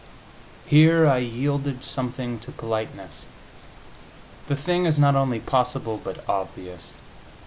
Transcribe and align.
Here 0.65 1.05
I 1.07 1.19
yielded 1.19 1.83
something 1.83 2.39
to 2.39 2.51
politeness; 2.51 3.27
the 4.47 4.55
thing 4.55 4.87
is 4.87 4.97
not 4.99 5.15
only 5.15 5.39
possible, 5.39 6.01
but 6.03 6.27
obvious. 6.27 6.93